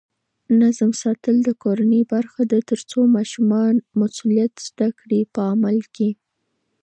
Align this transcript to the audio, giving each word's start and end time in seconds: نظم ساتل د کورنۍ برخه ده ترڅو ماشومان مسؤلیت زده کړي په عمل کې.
نظم 0.61 0.91
ساتل 1.01 1.35
د 1.43 1.49
کورنۍ 1.63 2.01
برخه 2.13 2.41
ده 2.51 2.59
ترڅو 2.69 2.99
ماشومان 3.15 3.73
مسؤلیت 3.99 4.53
زده 4.67 4.89
کړي 4.99 5.21
په 5.33 5.41
عمل 5.51 5.77
کې. 5.95 6.09